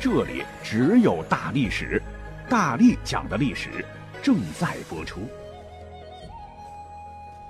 [0.00, 2.00] 这里只有大历史，
[2.48, 3.84] 大力讲的历史
[4.22, 5.22] 正在播出。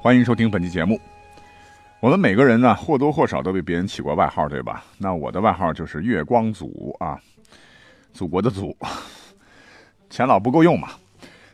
[0.01, 0.99] 欢迎收听本期节目。
[2.01, 4.83] 我们每个人呢，或多或少都被别人起过外号，对吧？
[4.97, 7.21] 那我的外号就是月光祖啊，
[8.15, 8.75] 祖国的祖，
[10.09, 10.89] 钱老不够用嘛。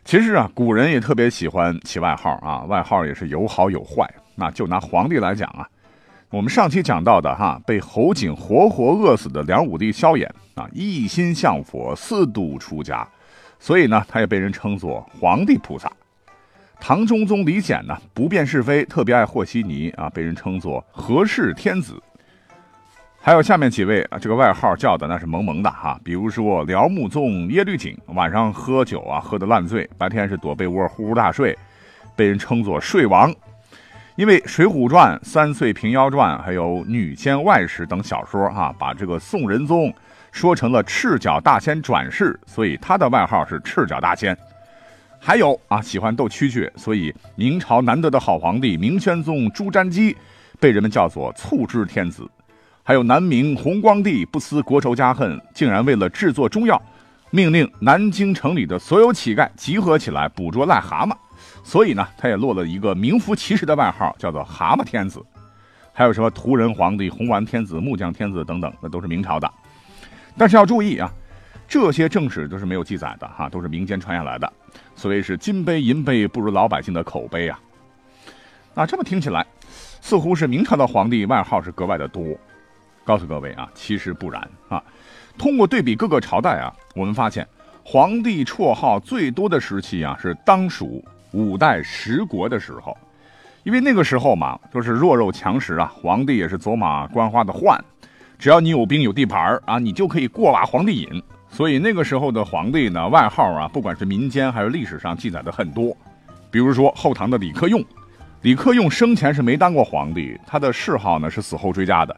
[0.05, 4.09] 其实啊，古人也特别喜欢起外号啊，外号也是有好有坏。
[4.33, 5.67] 那就拿皇帝来讲啊。
[6.31, 13.07] 我们上期讲到的哈，被侯景活活饿死的梁武帝萧衍啊，一心向佛，四度出家，
[13.59, 15.89] 所以呢，他也被人称作皇帝菩萨。
[16.79, 22.01] 唐中宗李显呢，不辨是非，特别爱和稀泥啊，被人称作和氏天子。
[23.21, 31.57] 还有下面几位啊，这个外号叫的那是萌萌的哈，比如说辽穆宗耶律璟，晚上喝酒啊，喝得烂醉，白天是躲被窝呼呼大睡，
[32.15, 33.33] 被人称作睡王。
[34.15, 39.93] 因为《水浒传》《三岁平妖传》还有《女仙外史》等小说，哈，把这个宋仁宗
[40.31, 44.35] 说成了赤脚大仙转世，所以他的外号是赤脚大仙。
[45.19, 50.15] 还有啊，喜欢斗蛐蛐，所以明朝难得的好皇帝明宣宗朱瞻基
[50.61, 52.25] 被人们叫做醋汁天子。
[52.83, 56.81] 还有南明弘光帝不思国仇家恨，竟然为了制作中药，
[57.31, 61.13] 命令南京城里的所有乞丐集合起来捕捉癞蛤蟆。
[61.67, 65.19] 所以呢，他也落了一个名副其实的外号，叫做“蛤蟆天子”。
[65.91, 69.51] 还有什么屠人皇帝、红丸天子、木匠天子等等，那都是明朝的。
[70.37, 71.11] 但是要注意啊，
[71.67, 74.53] 这些正史都是没有记载的哈，都是民间传下来的。
[74.95, 77.59] 所谓是金杯银杯不如老百姓的口碑啊。
[78.75, 79.43] 那这么听起来，
[80.01, 82.23] 似乎是明朝的皇帝外号是格外的多。
[83.03, 84.83] 告诉各位啊，其实不然啊。
[85.35, 87.47] 通过对比各个朝代啊，我们发现
[87.83, 91.03] 皇帝绰号最多的时期啊，是当属。
[91.35, 92.97] 五代十国的时候，
[93.63, 97.77] 因为那个时候嘛，就是弱肉强食啊，皇帝也是走马观花的换，
[98.39, 101.21] 只要你有兵有地盘啊，你就可以过把皇帝瘾。
[101.49, 105.95] 所以那个时候的皇帝呢，外号啊，不管是民间还是历史上记载的很多。
[106.49, 107.83] 比如说后唐的李克用，
[108.41, 112.15] 李克用生前是没当过皇帝，他的谥号呢是死后追加的，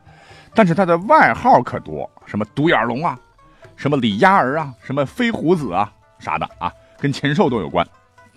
[0.54, 3.20] 但是他的外号可多，什么独眼龙啊，
[3.76, 7.88] 什么李鸭儿啊，什么飞虎子啊啥的啊，跟禽兽都有关。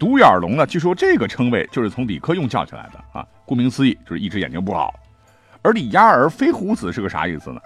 [0.00, 0.66] 独眼龙呢？
[0.66, 3.24] 据说这个称谓就是从李克用叫起来的啊。
[3.44, 4.94] 顾名思义，就是一只眼睛不好。
[5.60, 7.60] 而李鸭儿、飞虎子是个啥意思呢？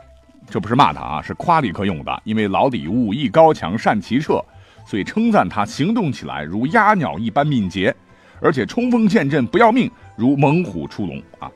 [0.50, 2.22] 这不是骂他啊，是夸李克用的。
[2.24, 4.44] 因为老李武艺高强，善骑射，
[4.84, 7.94] 所以称赞他行动起来如鸭鸟一般敏捷，
[8.40, 11.48] 而且冲锋陷阵不要命，如猛虎出笼啊。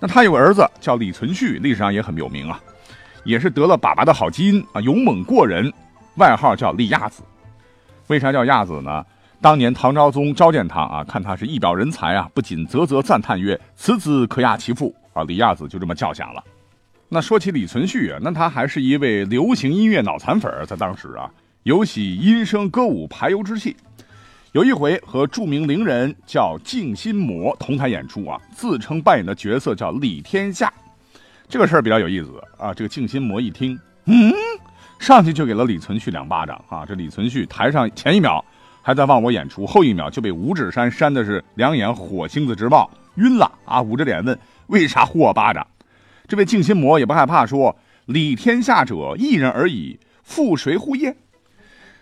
[0.00, 2.58] 那他有个儿子叫李存勖，历史上也很有名啊，
[3.24, 5.70] 也是得了爸爸的好基因啊，勇猛过人，
[6.16, 7.22] 外号叫李鸭子。
[8.06, 9.04] 为啥叫鸭子呢？
[9.44, 16.42] 当年唐昭宗召见他啊，看他是一表人才啊，不仅啧啧赞叹曰：“此子可压其父啊！”李亚子就这么叫响了。
[17.10, 21.30] 那说起李存勖啊，那他还是一位流行音乐脑残粉，在当时啊，
[21.64, 23.76] 有喜音声歌舞排忧之气。
[24.52, 30.72] 有一回和著名伶人叫静心魔同台演出啊，自称扮演的角色叫李天下。
[31.50, 32.72] 这个事儿比较有意思啊。
[32.72, 34.32] 这个静心魔一听，嗯，
[34.98, 36.86] 上去就给了李存勖两巴掌啊。
[36.86, 38.42] 这李存勖台上前一秒。
[38.86, 43.80] 还在忘我演出，后一秒就被五指山扇的是两眼火星子直冒，晕了啊！
[43.80, 45.66] 捂着脸问：“为啥呼我巴掌？”
[46.28, 47.74] 这位静心魔也不害怕，说
[48.04, 51.16] ：“理天下者一人而已，复谁乎耶？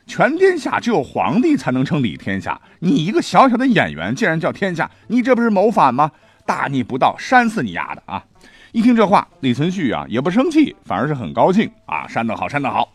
[0.08, 6.10] 全天下只有皇帝才能称理天下，你一个小小的演员竟然叫天下，你这不是谋反吗？
[6.44, 8.24] 大逆不道，扇死你丫的啊！”
[8.72, 12.92] 一听这话，李存勖啊也不生气，反而是很高兴啊，扇得好，扇得好。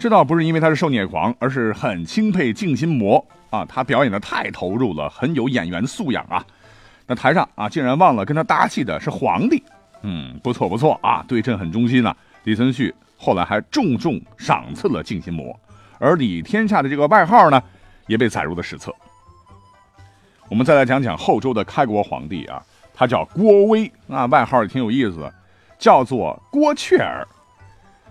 [0.00, 6.42] 这倒不是因为他是受虐狂，而是很钦佩静心魔啊，他表演的太投入了，很有演员素养啊。
[7.06, 9.62] 那台上啊，竟然忘了跟他搭戏的是皇帝，
[10.00, 12.16] 嗯，不错不错啊，对阵很忠心呐。
[12.44, 15.54] 李存勖后来还重重赏赐了静心魔，
[15.98, 17.62] 而李天下的这个外号呢，
[18.06, 18.94] 也被载入了史册。
[20.48, 22.62] 我们再来讲讲后周的开国皇帝啊，
[22.94, 25.30] 他叫郭威啊，外号也挺有意思，
[25.78, 27.28] 叫做郭雀儿。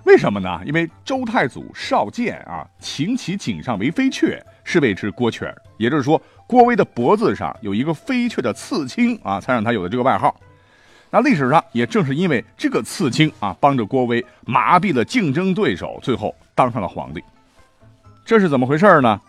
[0.06, 0.62] 为什么呢？
[0.66, 5.54] 因为周太祖少剑啊，擎其颈上为飞雀，是谓之郭雀。
[5.78, 10.36] 也就是说，郭威的脖子上有一个飞雀的刺青啊，才让他有了这个外号。
[11.12, 17.24] 那历史上也正是因为这个刺青啊，帮着郭威麻痹了竞争对手，最后当上了皇帝。
[18.26, 19.20] 这是怎么回事呢？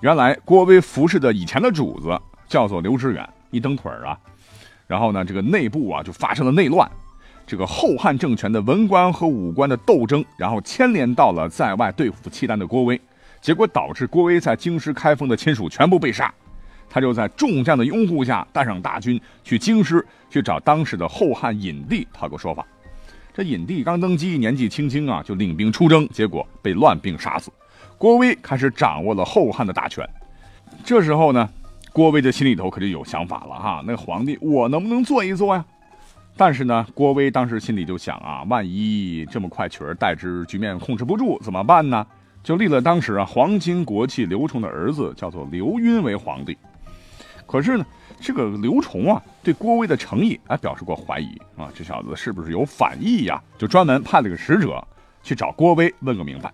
[0.00, 2.18] 原来郭威服侍的以前的主子
[2.48, 4.18] 叫做刘知远，一蹬腿啊，
[4.86, 6.90] 然后呢，这个内部啊就发生了内乱，
[7.46, 13.00] 这个后汉政权的文官和武官的斗争，然后牵连到了在外对付契丹的郭威，
[13.40, 16.32] 结果导致郭威在京师开封的亲属全部被杀。
[16.88, 22.66] 他就在众将的拥护下，带上大军去京师去找当时的后汉隐帝讨个说法。
[23.34, 27.50] 这隐帝刚登基，年纪轻轻啊，就领兵出征，结果被乱兵杀死。
[27.98, 30.08] 郭威开始掌握了后汉的大权。
[30.84, 31.48] 这时候呢，
[31.92, 33.82] 郭威的心里头可就有想法了哈。
[33.86, 35.64] 那皇帝，我能不能做一做呀？
[36.36, 42.06] 但是呢，郭威当时心里就想啊，万一这么快取而代之，局面控制不住怎么办呢？
[42.42, 46.56] 就立了当时啊皇亲国戚刘崇的儿子，叫做刘赟为皇帝。
[47.46, 47.86] 可是呢，
[48.20, 53.42] 这个刘崇啊，对郭威的诚意啊表示过怀疑啊，这小子是不是有反意呀？
[53.56, 54.86] 就专门派了个使者
[55.22, 56.52] 去找郭威问个明白。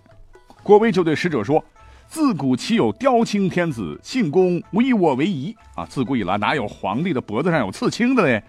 [0.63, 1.63] 郭威就对使者说
[2.07, 5.85] ：“自古岂有雕青天子，信公无以我为宜啊！
[5.85, 8.41] 自古以来哪有皇帝的脖子上有刺青的嘞？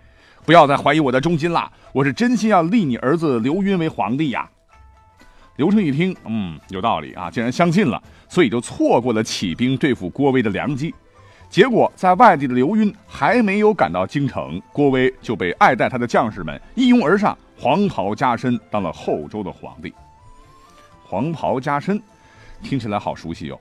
[0.45, 4.49] 不要再怀疑我的忠心了，我是真心要立你儿子刘赟为皇帝呀！”
[5.57, 10.95] 刘崇一听，嗯，有道理啊，竟然相信了，所以就错过了起兵对付郭威的良机。
[11.49, 19.95] 结果，在外地的刘赟还没有赶到京城，郭威就被爱戴他的将士们一拥而上，黄袍加身，当了后周的皇帝。
[21.05, 22.03] 黄袍加身，
[22.63, 23.59] 听起来好熟悉哟。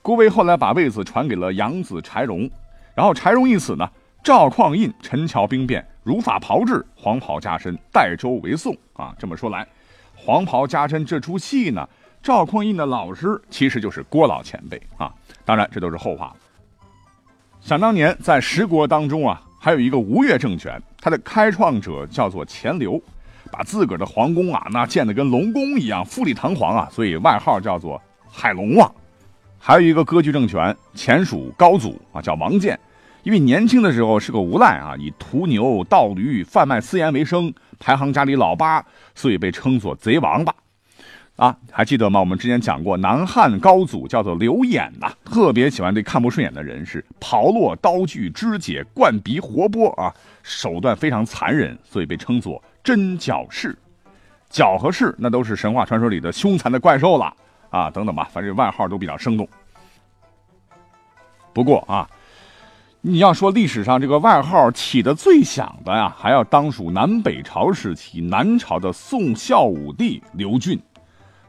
[0.00, 2.50] 郭威后来把位子传给了养子柴荣，
[2.94, 3.86] 然后柴荣一死呢，
[4.22, 8.76] 赵匡胤陈桥兵变，如法炮制，黄袍加身，代周为宋。
[8.92, 9.66] 啊，这么说来，
[10.14, 11.88] 黄袍加身这出戏呢，
[12.22, 15.12] 赵匡胤的老师其实就是郭老前辈啊。
[15.44, 16.36] 当然，这都是后话了。
[17.60, 23.00] 想当年，在十国当中啊，还有一个吴越政权，它的开创者叫做钱镠，
[23.50, 28.00] 把自个儿的皇宫啊，那建得跟龙宫一样，富丽堂皇啊，所以外号叫做
[28.30, 28.94] 海龙王。
[29.58, 32.78] 还有一个割据政权，前蜀高祖啊，叫王建，
[33.24, 38.84] 因为年轻的时候是个无赖啊，以屠牛、盗驴、贩卖私盐为生，排行家里老八，
[39.14, 40.54] 所以被称作贼王八。
[41.36, 42.20] 啊，还记得吗？
[42.20, 53.76] 我们之前讲过，南汉高祖叫做刘演呐，特别喜欢对看不顺眼的人是刨落刀具、肢解、灌鼻、活剥啊，手段非常残忍，所以被称作真角氏。
[54.50, 57.34] 角和氏那都是神话传说里的凶残的怪兽了
[57.70, 59.48] 啊，等等吧，反正外号都比较生动。
[61.52, 62.08] 不过啊，
[63.06, 70.80] 你要说历史上这个外号起的最响的呀，还要当属南北朝时期南朝的宋孝武帝刘俊。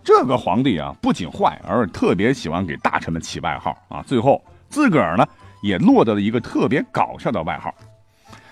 [0.04, 4.04] 这个皇帝啊，不仅坏，而特别喜欢给大臣们起外号啊。
[4.06, 5.26] 最后自个儿呢，
[5.64, 7.74] 也落得了一个特别搞笑的外号。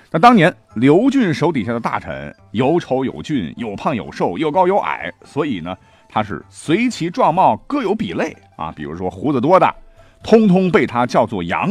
[0.10, 5.76] 那当年刘俊手底下的大臣有丑有俊，有胖有瘦，又高有矮，所以呢，
[6.08, 8.72] 他是随其状貌各有比类啊。
[8.74, 9.76] 比如说胡子多的，
[10.24, 11.70] 通通被他叫做羊；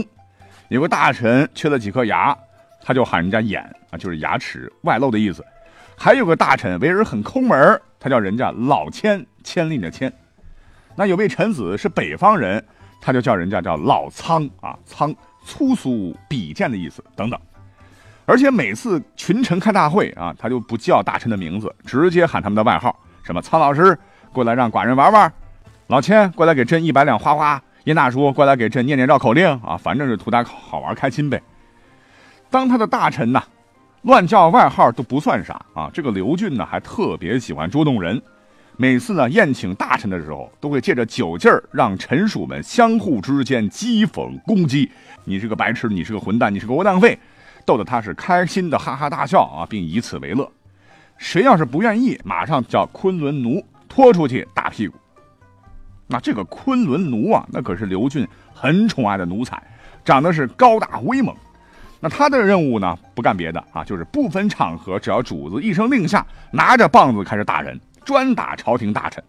[0.72, 2.36] 有个大臣缺了几颗牙，
[2.82, 5.44] 他就喊人家眼啊，就是牙齿外露的意思。
[5.96, 9.24] 还有个大臣为人很抠门他叫人家老千。
[9.44, 10.12] 千令的千，
[10.94, 12.64] 那有位臣子是北方人，
[13.00, 15.12] 他就叫人家叫老苍啊，苍
[15.44, 17.36] 粗俗鄙贱的意思等等。
[18.24, 23.98] 而且每次群臣开大会啊，他就不叫大臣的名字，直接喊他们的外号，什么苍老师
[24.32, 25.32] 过来让寡人玩玩，
[25.88, 31.42] 老千过来给朕一百两花花，殷大叔过来给朕念念绕口令啊，反正是图他好玩开心呗。
[32.48, 33.42] 当他的大臣呐，
[34.02, 38.20] 乱叫外号都不算啥啊，这个刘俊呢还特别喜欢捉弄人。
[38.76, 44.90] 每次呢宴请大臣的时候，都会借着酒劲儿，让臣属们相互之间讥讽攻击。
[45.24, 47.18] 你是个白痴，你是个混蛋，你是个窝囊废，
[47.66, 50.48] 逗得他是开心的哈哈大笑啊，并以此为乐。
[51.18, 54.96] 谁要是不愿意，马上叫昆仑奴拖出去打屁股。
[56.12, 59.60] 那这个昆仑奴啊，那可是刘俊很宠爱的奴才，
[60.04, 61.34] 长得是高大威猛。
[62.00, 67.80] 那他的任务呢，不干别的啊，就是不分场合，只要主子一声令下，拿着棒子开始打人。
[68.04, 69.22] 专打朝廷大臣，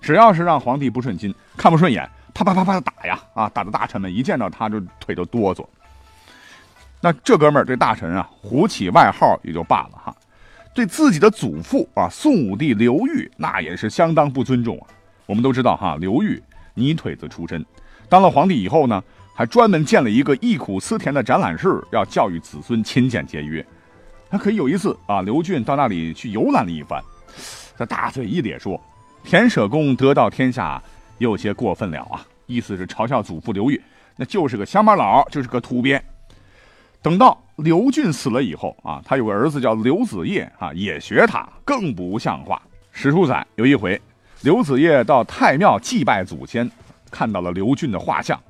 [0.00, 3.18] 只要是让皇帝不顺心、看不顺眼，啪啪啪啪的打呀！
[3.34, 5.66] 啊，打的大臣们一见到他就腿都哆嗦。
[7.00, 10.14] 那这哥们儿对大臣啊，胡起外号也就罢了哈，
[10.74, 14.86] 对自己的祖父啊，宋武帝刘裕那也是相当不尊重啊。
[15.30, 16.42] 我们都知道哈，刘裕
[16.74, 17.64] 泥腿子出身，
[18.08, 19.00] 当了皇帝以后呢，
[19.32, 23.64] 还专门建了一个忆苦思甜的展览室，要教育子孙勤俭节约。
[24.28, 27.00] 还可以有一次啊，刘俊到那里去游览了一番。
[27.78, 28.80] 他大嘴一咧说
[29.22, 30.82] ：“田舍公得到天下，
[31.18, 33.80] 有些过分了啊！”意思是嘲笑祖父刘裕，
[34.16, 36.02] 那就是个乡巴佬，就是个土鳖。
[37.00, 42.60] 等到刘俊死了以后啊，他有个儿子叫刘子业啊，也学他，更不像话。
[42.90, 44.00] 史书载有一回，
[44.42, 46.70] 刘子业到太庙祭拜祖先，
[47.10, 48.40] 看到了刘俊的画像，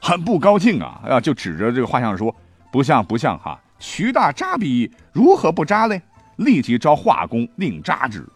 [0.00, 2.34] 很不高兴啊，啊，就指着这个画像说
[2.72, 6.00] ：“不像不像哈，徐大扎笔如何不扎嘞？”
[6.36, 8.26] 立即召画工另扎之。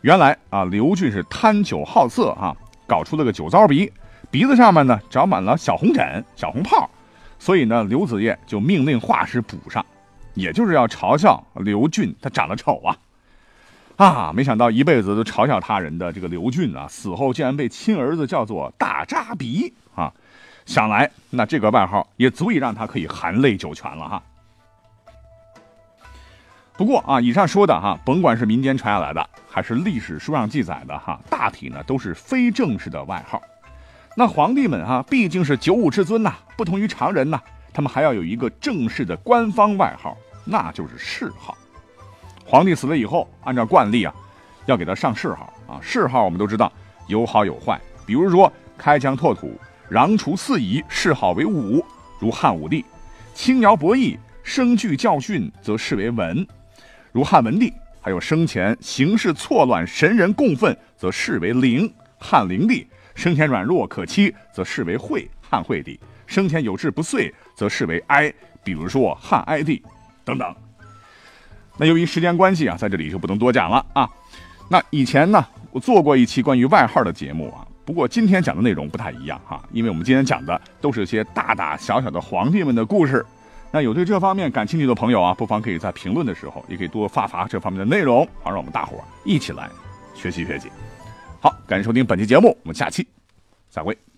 [0.00, 2.56] 原来啊，刘俊是贪酒好色哈，
[2.86, 3.92] 搞出了个酒糟鼻，
[4.30, 6.88] 鼻子上面呢长满了小红疹、小红泡，
[7.38, 9.84] 所以呢，刘子业就命令画师补上，
[10.32, 12.96] 也就是要嘲笑刘俊他长得丑啊。
[14.02, 20.12] 啊，没想到一辈子都嘲笑他人的这个刘俊啊，死后竟然被亲儿子叫做大扎鼻啊！
[20.66, 24.22] 想来那这个外号也足以让他可以含泪九泉了哈。
[26.76, 33.40] 不过啊，以上说的哈，甭管是民间传下来的，还是历史书上记载的哈，大体呢都是非正式的外号。
[34.16, 37.40] 那皇帝们哈，毕竟是九五之尊呐，不同于常人呐，
[37.72, 41.56] 他们还要有一个正式的官方外号，那就是谥号。
[42.52, 44.14] 皇帝死了以后，按照惯例啊，
[44.66, 45.50] 要给他上谥号。
[45.66, 45.80] 啊。
[45.80, 46.70] 谥号我们都知道
[47.06, 49.58] 有好有坏，比如说开疆拓土、
[49.90, 51.82] 攘除四夷，谥号为武，
[52.20, 52.84] 如汉武帝；
[53.32, 56.46] 轻徭薄役、生具教训，则谥为文，
[57.10, 68.30] 如汉文帝；还有生前行事错乱、神人共愤，则谥为灵，汉灵帝；生前软弱可欺，则谥为惠，汉惠帝；生前有志不遂，则谥为哀，
[68.62, 69.82] 比如说汉哀帝
[70.22, 70.54] 等等。
[71.82, 74.08] 那由于时间关系啊，在这里就不能多讲了啊。
[74.68, 83.26] 那以前呢，我做过一期关于外号的节目啊，不过今天讲的内容不太一样哈，因为我们今天讲的都是些大大小小的皇帝们的故事。
[83.72, 89.68] 那有对这方面感兴趣的朋友啊，不妨可以在评论的时候，也可以多发发这方面的内容，好让我们大伙一起来
[90.14, 90.70] 学习学习。
[91.40, 93.04] 好，感谢收听本期节目，我们下期
[93.68, 94.11] 再会。